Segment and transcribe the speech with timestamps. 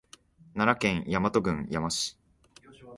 [0.55, 2.17] 奈良県大和郡山市